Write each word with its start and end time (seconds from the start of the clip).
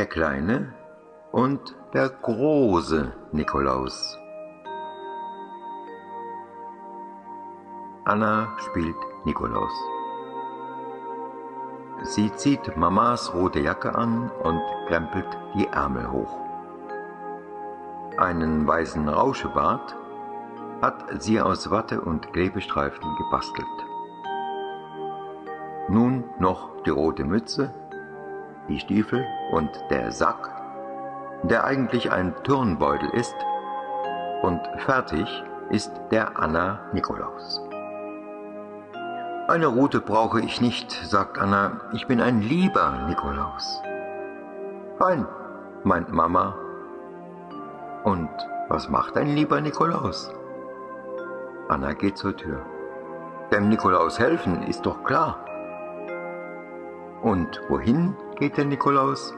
der 0.00 0.06
kleine 0.06 0.72
und 1.30 1.76
der 1.92 2.08
große 2.08 3.12
Nikolaus. 3.32 4.18
Anna 8.06 8.48
spielt 8.56 8.96
Nikolaus. 9.26 9.74
Sie 12.02 12.32
zieht 12.32 12.74
Mamas 12.78 13.34
rote 13.34 13.60
Jacke 13.60 13.94
an 13.94 14.30
und 14.42 14.62
krempelt 14.88 15.28
die 15.54 15.66
Ärmel 15.66 16.10
hoch. 16.10 16.34
Einen 18.16 18.66
weißen 18.66 19.06
Rauschebart 19.06 19.94
hat 20.80 21.22
sie 21.22 21.42
aus 21.42 21.70
Watte 21.70 22.00
und 22.00 22.32
Klebestreifen 22.32 23.16
gebastelt. 23.18 23.78
Nun 25.90 26.24
noch 26.38 26.82
die 26.84 26.90
rote 26.90 27.24
Mütze, 27.24 27.74
die 28.70 28.80
Stiefel 28.80 29.26
und 29.52 29.70
der 29.90 30.10
Sack, 30.12 30.50
der 31.42 31.64
eigentlich 31.64 32.10
ein 32.10 32.34
Turnbeutel 32.44 33.10
ist, 33.10 33.36
und 34.42 34.60
fertig 34.78 35.28
ist 35.68 35.92
der 36.10 36.38
Anna 36.38 36.80
Nikolaus. 36.92 37.60
Eine 39.48 39.66
Rute 39.66 40.00
brauche 40.00 40.40
ich 40.40 40.60
nicht, 40.60 40.92
sagt 40.92 41.38
Anna. 41.38 41.80
Ich 41.92 42.06
bin 42.06 42.20
ein 42.20 42.40
lieber 42.40 43.04
Nikolaus. 43.08 43.82
Fein, 44.98 45.26
meint 45.82 46.12
Mama. 46.12 46.54
Und 48.04 48.30
was 48.68 48.88
macht 48.88 49.16
ein 49.16 49.34
lieber 49.34 49.60
Nikolaus? 49.60 50.32
Anna 51.68 51.94
geht 51.94 52.16
zur 52.16 52.36
Tür. 52.36 52.64
Dem 53.50 53.68
Nikolaus 53.68 54.18
helfen 54.20 54.62
ist 54.62 54.86
doch 54.86 55.02
klar. 55.02 55.44
Und 57.22 57.60
wohin 57.68 58.16
geht 58.40 58.56
der 58.56 58.64
Nikolaus? 58.64 59.32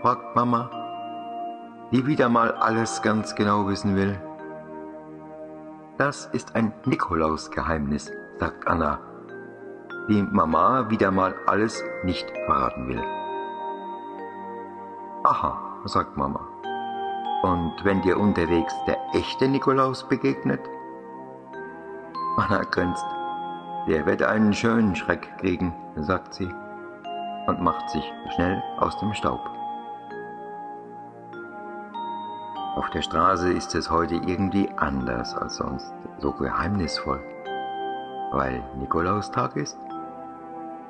fragt 0.00 0.34
Mama, 0.34 0.70
die 1.92 2.06
wieder 2.06 2.28
mal 2.28 2.52
alles 2.52 3.02
ganz 3.02 3.34
genau 3.34 3.68
wissen 3.68 3.96
will. 3.96 4.18
Das 5.98 6.26
ist 6.32 6.54
ein 6.54 6.72
Nikolausgeheimnis, 6.86 8.10
sagt 8.38 8.66
Anna 8.66 8.98
die 10.08 10.22
Mama 10.22 10.90
wieder 10.90 11.10
mal 11.10 11.34
alles 11.46 11.82
nicht 12.02 12.30
verraten 12.44 12.88
will. 12.88 13.02
Aha, 15.24 15.80
sagt 15.86 16.16
Mama. 16.16 16.46
Und 17.42 17.72
wenn 17.84 18.02
dir 18.02 18.18
unterwegs 18.18 18.74
der 18.86 18.98
echte 19.14 19.48
Nikolaus 19.48 20.06
begegnet? 20.06 20.60
Anna 22.36 22.64
grinst. 22.64 23.04
Der 23.88 24.04
wird 24.06 24.22
einen 24.22 24.52
schönen 24.52 24.94
Schreck 24.94 25.38
kriegen, 25.38 25.74
sagt 25.96 26.34
sie 26.34 26.52
und 27.46 27.60
macht 27.60 27.90
sich 27.90 28.04
schnell 28.34 28.62
aus 28.78 28.98
dem 28.98 29.12
Staub. 29.14 29.40
Auf 32.76 32.90
der 32.90 33.02
Straße 33.02 33.52
ist 33.52 33.74
es 33.74 33.90
heute 33.90 34.16
irgendwie 34.16 34.68
anders 34.76 35.34
als 35.36 35.56
sonst, 35.56 35.92
so 36.18 36.32
geheimnisvoll, 36.32 37.20
weil 38.32 38.62
Nikolaustag 38.76 39.56
ist 39.56 39.78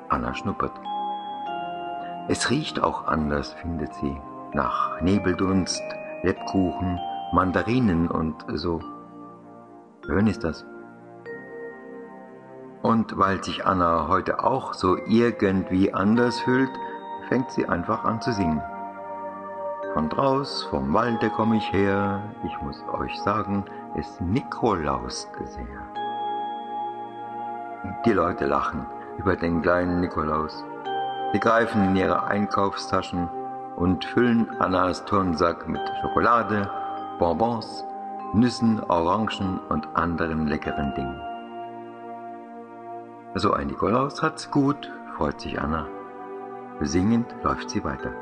Anna 0.09 0.33
schnuppert. 0.33 0.71
Es 2.27 2.49
riecht 2.49 2.81
auch 2.81 3.05
anders, 3.05 3.53
findet 3.53 3.93
sie, 3.95 4.19
nach 4.53 5.01
Nebeldunst, 5.01 5.83
Lebkuchen, 6.23 6.99
Mandarinen 7.31 8.09
und 8.09 8.45
so. 8.53 8.79
Schön 10.05 10.27
ist 10.27 10.43
das. 10.43 10.65
Und 12.85 13.17
weil 13.17 13.43
sich 13.43 13.65
Anna 13.65 14.07
heute 14.09 14.43
auch 14.43 14.75
so 14.75 14.95
irgendwie 15.07 15.91
anders 15.91 16.39
fühlt, 16.41 16.69
fängt 17.27 17.49
sie 17.49 17.67
einfach 17.67 18.05
an 18.05 18.21
zu 18.21 18.31
singen. 18.31 18.61
Von 19.95 20.07
draus, 20.07 20.67
vom 20.69 20.93
Walde 20.93 21.31
komme 21.31 21.57
ich 21.57 21.73
her, 21.73 22.21
ich 22.45 22.61
muss 22.61 22.79
euch 22.93 23.19
sagen, 23.21 23.65
es 23.97 24.21
Nikolaus 24.21 25.27
sehr. 25.45 25.65
Die 28.05 28.13
Leute 28.13 28.45
lachen, 28.45 28.85
über 29.17 29.35
den 29.35 29.63
kleinen 29.63 30.01
Nikolaus. 30.01 30.63
Sie 31.33 31.39
greifen 31.39 31.85
in 31.85 31.95
ihre 31.95 32.25
Einkaufstaschen 32.25 33.27
und 33.77 34.05
füllen 34.05 34.47
Annas 34.59 35.03
Turnsack 35.05 35.67
mit 35.67 35.81
Schokolade, 36.01 36.69
Bonbons, 37.17 37.83
Nüssen, 38.33 38.79
Orangen 38.83 39.59
und 39.69 39.87
anderen 39.95 40.45
leckeren 40.45 40.93
Dingen. 40.93 41.34
So 43.37 43.51
ein 43.51 43.67
Nikolaus 43.67 44.23
hat's 44.23 44.49
gut, 44.49 44.89
freut 45.17 45.41
sich 45.41 45.59
Anna. 45.59 45.87
Singend 46.79 47.35
läuft 47.43 47.69
sie 47.69 47.83
weiter. 47.83 48.13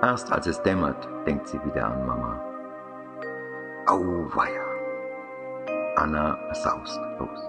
Erst 0.00 0.32
als 0.32 0.46
es 0.46 0.62
dämmert, 0.62 1.06
denkt 1.26 1.48
sie 1.48 1.62
wieder 1.62 1.88
an 1.88 2.06
Mama. 2.06 2.40
Auweia! 3.86 4.64
Anna 5.96 6.38
saust 6.54 6.98
los. 7.18 7.40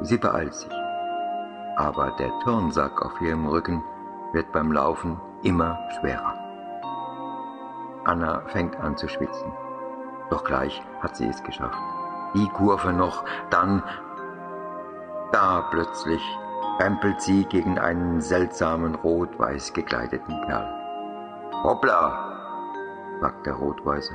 Sie 0.00 0.16
beeilt 0.16 0.54
sich, 0.54 0.72
aber 1.76 2.12
der 2.18 2.32
Turnsack 2.42 3.02
auf 3.02 3.20
ihrem 3.20 3.46
Rücken 3.46 3.84
wird 4.32 4.50
beim 4.52 4.72
Laufen 4.72 5.20
immer 5.42 5.78
schwerer. 5.98 6.34
Anna 8.06 8.40
fängt 8.46 8.74
an 8.80 8.96
zu 8.96 9.06
schwitzen. 9.08 9.52
Doch 10.30 10.44
gleich 10.44 10.82
hat 11.02 11.14
sie 11.14 11.28
es 11.28 11.42
geschafft. 11.42 11.78
Die 12.34 12.48
Kurve 12.48 12.92
noch, 12.92 13.24
dann 13.50 13.82
da 15.34 15.62
plötzlich 15.72 16.22
rempelt 16.78 17.20
sie 17.20 17.44
gegen 17.46 17.76
einen 17.76 18.20
seltsamen 18.20 18.94
rot-weiß 18.94 19.72
gekleideten 19.72 20.40
Kerl. 20.46 20.72
Hoppla, 21.64 23.18
sagt 23.20 23.44
der 23.44 23.54
Rot-Weiße. 23.54 24.14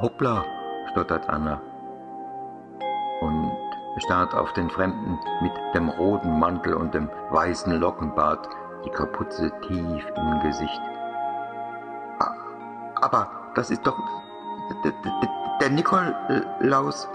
Hoppla, 0.00 0.44
stottert 0.90 1.28
Anna. 1.28 1.60
Und 3.20 3.52
starrt 3.98 4.32
auf 4.34 4.50
den 4.54 4.70
Fremden 4.70 5.18
mit 5.42 5.52
dem 5.74 5.90
roten 5.90 6.38
Mantel 6.38 6.72
und 6.72 6.94
dem 6.94 7.10
weißen 7.30 7.78
Lockenbart, 7.78 8.48
die 8.86 8.90
Kapuze 8.90 9.52
tief 9.68 10.06
im 10.16 10.40
Gesicht. 10.40 10.80
Aber 12.94 13.30
das 13.54 13.70
ist 13.70 13.86
doch 13.86 13.98
der 15.60 15.68
Nikolaus. 15.68 17.08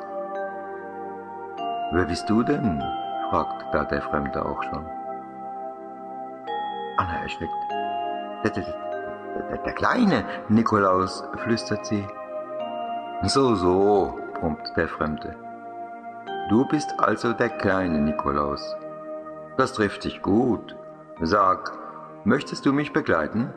Wer 1.94 2.06
bist 2.06 2.28
du 2.28 2.42
denn? 2.42 2.84
fragt 3.30 3.72
da 3.72 3.84
der 3.84 4.02
Fremde 4.02 4.44
auch 4.44 4.64
schon. 4.64 4.84
Anna 6.98 7.22
erschreckt. 7.22 7.54
Der, 8.44 8.50
der, 8.50 8.64
der, 8.64 9.58
der 9.60 9.74
kleine 9.74 10.26
Nikolaus, 10.50 11.24
flüstert 11.38 11.86
sie. 11.86 12.04
So, 13.26 13.54
so, 13.54 14.18
brummt 14.34 14.74
der 14.76 14.88
Fremde. 14.88 15.36
Du 16.50 16.68
bist 16.68 17.00
also 17.00 17.32
der 17.32 17.50
kleine 17.50 18.00
Nikolaus. 18.00 18.76
Das 19.58 19.74
trifft 19.74 20.04
dich 20.04 20.24
gut. 20.24 20.76
Sag, 21.22 21.74
möchtest 22.24 22.66
du 22.66 22.74
mich 22.74 22.92
begleiten? 22.92 23.54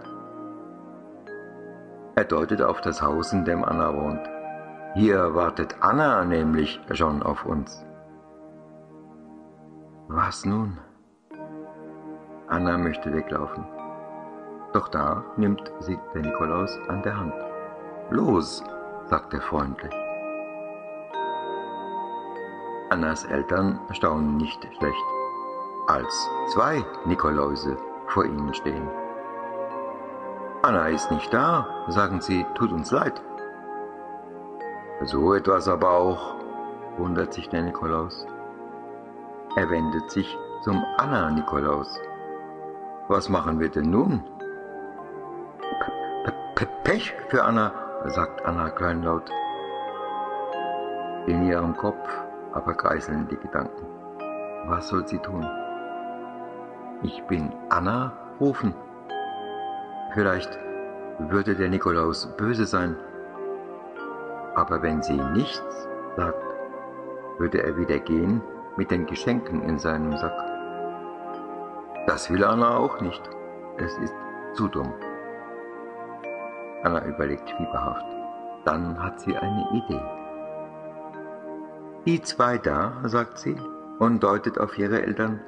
Er 2.16 2.25
deutet 2.25 2.60
auf 2.60 2.82
das 2.82 3.00
Haus, 3.00 3.32
in 3.32 3.46
dem 3.46 3.64
Anna 3.64 3.94
wohnt. 3.94 4.28
Hier 4.94 5.34
wartet 5.34 5.76
Anna 5.80 6.22
nämlich 6.26 6.78
schon 6.92 7.22
auf 7.22 7.46
uns. 7.46 7.86
Was 10.09 10.44
nun? 10.44 10.78
Anna 12.47 12.78
möchte 12.78 13.12
weglaufen. 13.12 13.65
Doch 14.72 14.87
da 14.87 15.25
nimmt 15.37 15.72
sie 15.81 15.99
den 16.15 16.22
Nikolaus 16.22 16.78
an 16.87 17.03
der 17.03 17.19
Hand. 17.19 17.34
Los, 18.11 18.62
sagt 19.06 19.34
er 19.34 19.41
freundlich. 19.41 19.93
Annas 22.91 23.25
Eltern 23.25 23.81
staunen 23.91 24.37
nicht 24.37 24.62
schlecht, 24.78 25.05
als 25.89 26.31
zwei 26.53 26.84
Nikoläuse 27.05 27.77
vor 28.06 28.25
ihnen 28.27 28.55
stehen. 28.55 28.88
Anna 30.62 30.87
ist 30.87 31.11
nicht 31.11 31.35
da, 31.35 31.67
sagen 31.88 32.20
sie, 32.20 32.47
tut 32.55 32.70
uns 32.70 32.93
leid. 32.93 33.20
So 35.02 35.35
etwas 35.35 35.67
aber 35.67 35.91
auch, 35.91 36.37
wundert 36.97 37.35
sich 37.35 37.49
der 37.49 37.64
Nikolaus. 37.64 38.25
Er 39.56 39.70
wendet 39.70 40.11
sich 40.11 40.37
zum 40.61 40.85
Anna-Nikolaus. 40.99 41.99
Was 43.08 43.31
machen 43.31 43.58
wir 43.58 43.70
denn 43.70 43.88
nun? 43.88 44.23
P 46.55 46.67
Pech 46.85 47.14
für 47.29 47.43
Anna, 47.43 47.73
sagt 48.05 48.44
Anna 48.44 48.69
kleinlaut. 48.69 49.31
In 51.26 51.47
ihrem 51.47 51.75
Kopf 51.75 52.06
aber 52.53 52.75
geißeln 52.75 53.29
die 53.29 53.38
Gedanken. 53.38 53.87
Was 54.67 54.88
soll 54.88 55.08
sie 55.08 55.20
tun? 55.20 55.49
Ich 57.02 57.25
bin 57.25 57.50
Anna 57.70 58.12
rufen. 58.38 58.75
Vielleicht 60.12 60.59
würde 61.19 61.55
der 61.55 61.70
Nikolaus 61.70 62.26
böse 62.37 62.67
sein, 62.67 62.94
aber 64.55 64.82
wenn 64.82 65.02
sie 65.02 65.17
nichts 65.32 65.88
sagt, 66.14 66.44
würde 67.38 67.62
er 67.62 67.79
wieder 67.79 67.99
gehen 68.00 68.43
mit 68.76 68.90
den 68.90 69.06
Geschenken 69.06 69.62
in 69.62 69.78
seinem 69.78 70.17
Sack. 70.17 70.37
Das 72.06 72.31
will 72.31 72.44
Anna 72.44 72.76
auch 72.76 73.00
nicht. 73.00 73.23
es 73.78 73.96
ist 73.99 74.14
zu 74.55 74.69
dumm. 74.69 74.93
Anna 76.82 77.05
überlegt 77.05 77.50
fieberhaft. 77.50 78.06
Dann 78.64 79.02
hat 79.02 79.20
sie 79.20 79.37
eine 79.37 79.69
Idee. 79.73 80.02
Die 82.06 82.23
zwei 82.23 82.58
da, 82.58 82.93
sagt 83.05 83.38
sie 83.38 83.56
und 83.99 84.23
deutet 84.23 84.58
auf 84.58 84.78
ihre 84.78 85.02
Eltern, 85.02 85.40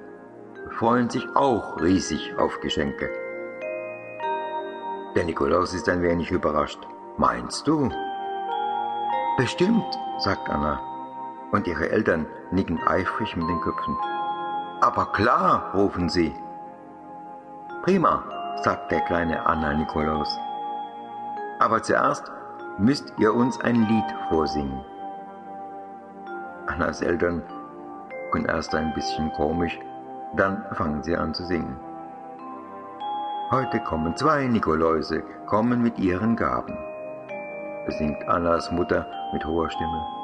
freuen 0.70 1.08
sich 1.08 1.24
auch 1.36 1.80
riesig 1.80 2.34
auf 2.38 2.60
Geschenke. 2.60 3.08
Der 5.14 5.24
Nikolaus 5.24 5.74
ist 5.74 5.88
ein 5.88 6.02
wenig 6.02 6.30
überrascht. 6.30 6.80
Meinst 7.16 7.66
du? 7.66 7.90
Bestimmt, 9.36 9.98
sagt 10.18 10.48
Anna. 10.48 10.87
Und 11.52 11.66
ihre 11.66 11.90
Eltern 11.90 12.26
nicken 12.50 12.78
eifrig 12.86 13.36
mit 13.36 13.48
den 13.48 13.60
Köpfen. 13.60 13.96
Aber 14.80 15.06
klar, 15.12 15.70
rufen 15.74 16.08
sie. 16.08 16.34
Prima, 17.82 18.22
sagt 18.62 18.90
der 18.90 19.00
kleine 19.00 19.46
Anna 19.46 19.74
Nikolaus. 19.74 20.38
Aber 21.58 21.82
zuerst 21.82 22.30
müsst 22.78 23.12
ihr 23.18 23.34
uns 23.34 23.60
ein 23.60 23.86
Lied 23.86 24.04
vorsingen. 24.28 24.84
Annas 26.66 27.00
Eltern 27.00 27.42
gucken 28.30 28.46
erst 28.46 28.74
ein 28.74 28.92
bisschen 28.94 29.32
komisch, 29.32 29.78
dann 30.36 30.64
fangen 30.72 31.02
sie 31.02 31.16
an 31.16 31.34
zu 31.34 31.44
singen. 31.44 31.76
Heute 33.50 33.80
kommen 33.80 34.14
zwei 34.16 34.46
Nikoläuse, 34.46 35.22
kommen 35.46 35.82
mit 35.82 35.98
ihren 35.98 36.36
Gaben, 36.36 36.76
singt 37.88 38.28
Annas 38.28 38.70
Mutter 38.70 39.06
mit 39.32 39.44
hoher 39.44 39.70
Stimme. 39.70 40.17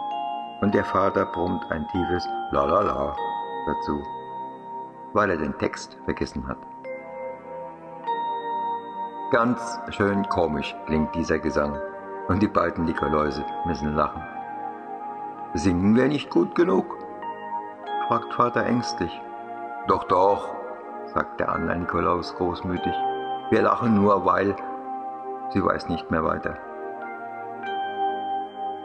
Und 0.65 0.75
der 0.75 0.85
Vater 0.87 1.27
brummt 1.27 1.71
ein 1.71 1.87
tiefes 1.89 2.27
La 2.51 2.65
la 2.65 2.81
la 2.81 3.15
dazu, 3.67 4.03
weil 5.13 5.29
er 5.29 5.37
den 5.37 5.59
Text 5.59 5.99
vergessen 6.07 6.49
hat. 6.49 6.57
Ganz 9.31 9.79
schön 9.91 10.27
komisch 10.31 10.75
klingt 10.87 11.15
dieser 11.15 11.39
Gesang, 11.39 11.79
und 12.29 12.43
die 12.43 12.49
beiden 12.49 12.87
Nikoläuse 12.87 13.45
müssen 13.67 13.95
lachen. 13.95 14.23
Singen 15.53 15.95
wir 15.97 16.09
nicht 16.09 16.31
gut 16.31 16.55
genug? 16.55 16.97
fragt 18.09 18.33
Vater 18.33 18.65
ängstlich. 18.65 19.21
Doch, 19.87 20.05
doch, 20.05 20.49
sagt 21.13 21.41
der 21.41 21.51
Anna 21.51 21.75
Nikolaus 21.75 22.35
großmütig. 22.37 22.95
Wir 23.51 23.61
lachen 23.61 23.97
nur, 23.97 24.25
weil 24.25 24.57
sie 25.51 25.63
weiß 25.63 25.91
nicht 25.91 26.11
mehr 26.11 26.25
weiter. 26.25 26.57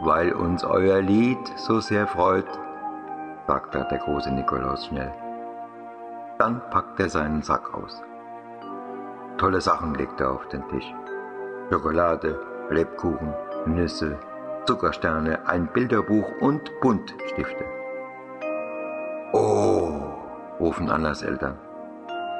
Weil 0.00 0.32
uns 0.32 0.64
euer 0.64 1.00
Lied 1.00 1.38
so 1.56 1.80
sehr 1.80 2.06
freut, 2.06 2.48
sagt 3.46 3.74
der 3.74 3.84
große 3.84 4.32
Nikolaus 4.32 4.86
schnell. 4.86 5.12
Dann 6.38 6.60
packt 6.70 6.98
er 7.00 7.10
seinen 7.10 7.42
Sack 7.42 7.74
aus. 7.74 8.02
Tolle 9.36 9.60
Sachen 9.60 9.94
legt 9.94 10.20
er 10.20 10.32
auf 10.32 10.48
den 10.48 10.66
Tisch. 10.68 10.94
Schokolade, 11.70 12.38
Lebkuchen, 12.70 13.34
Nüsse, 13.66 14.18
Zuckersterne, 14.66 15.46
ein 15.46 15.66
Bilderbuch 15.72 16.28
und 16.40 16.70
Buntstifte. 16.80 17.64
Oh, 19.32 20.00
rufen 20.58 20.90
Annas 20.90 21.22
Eltern. 21.22 21.58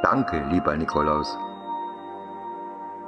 Danke, 0.02 0.42
lieber 0.50 0.76
Nikolaus, 0.76 1.36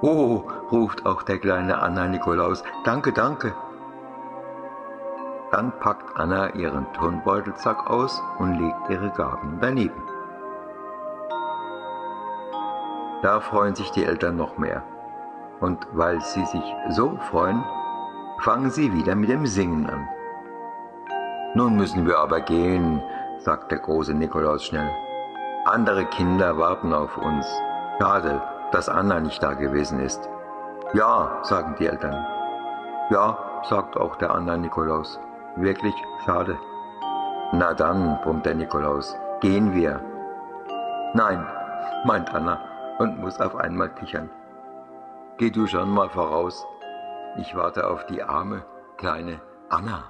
Oh, 0.04 0.42
ruft 0.72 1.06
auch 1.06 1.22
der 1.22 1.38
kleine 1.38 1.80
Anna 1.80 2.08
Nikolaus. 2.08 2.64
Danke, 2.84 3.12
danke. 3.12 3.54
Dann 5.52 5.70
packt 5.80 6.16
Anna 6.18 6.48
ihren 6.54 6.90
Turnbeutelsack 6.94 7.86
aus 7.90 8.22
und 8.38 8.58
legt 8.58 8.88
ihre 8.88 9.10
Gaben 9.10 9.58
daneben. 9.60 10.02
Da 13.20 13.38
freuen 13.40 13.74
sich 13.74 13.90
die 13.90 14.04
Eltern 14.04 14.36
noch 14.36 14.56
mehr. 14.56 14.82
Und 15.60 15.86
weil 15.92 16.22
sie 16.22 16.44
sich 16.46 16.64
so 16.88 17.18
freuen, 17.30 17.62
fangen 18.40 18.70
sie 18.70 18.94
wieder 18.94 19.14
mit 19.14 19.28
dem 19.28 19.46
Singen 19.46 19.88
an. 19.90 20.08
Nun 21.54 21.76
müssen 21.76 22.06
wir 22.06 22.18
aber 22.18 22.40
gehen, 22.40 23.02
sagt 23.38 23.70
der 23.70 23.78
große 23.78 24.14
Nikolaus 24.14 24.64
schnell. 24.64 24.90
Andere 25.66 26.06
Kinder 26.06 26.56
warten 26.56 26.94
auf 26.94 27.18
uns. 27.18 27.46
Schade, 28.00 28.40
dass 28.72 28.88
Anna 28.88 29.20
nicht 29.20 29.42
da 29.42 29.52
gewesen 29.52 30.00
ist. 30.00 30.30
Ja, 30.94 31.40
sagen 31.42 31.76
die 31.78 31.86
Eltern. 31.86 32.26
Ja, 33.10 33.36
sagt 33.68 33.98
auch 33.98 34.16
der 34.16 34.34
Anna 34.34 34.56
Nikolaus. 34.56 35.20
Wirklich 35.56 35.94
schade. 36.24 36.58
Na 37.52 37.74
dann, 37.74 38.18
brummt 38.22 38.46
der 38.46 38.54
Nikolaus, 38.54 39.14
gehen 39.40 39.74
wir. 39.74 40.00
Nein, 41.14 41.46
meint 42.04 42.32
Anna 42.34 42.58
und 42.98 43.18
muss 43.18 43.38
auf 43.38 43.54
einmal 43.56 43.90
kichern. 43.90 44.30
Geh 45.36 45.50
du 45.50 45.66
schon 45.66 45.90
mal 45.90 46.08
voraus. 46.08 46.64
Ich 47.36 47.54
warte 47.54 47.88
auf 47.88 48.06
die 48.06 48.22
arme, 48.22 48.64
kleine 48.96 49.40
Anna. 49.68 50.04